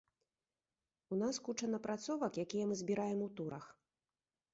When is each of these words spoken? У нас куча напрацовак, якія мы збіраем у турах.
У 1.15 1.17
нас 1.23 1.35
куча 1.47 1.69
напрацовак, 1.73 2.39
якія 2.45 2.65
мы 2.71 2.79
збіраем 2.81 3.19
у 3.27 3.29
турах. 3.41 3.69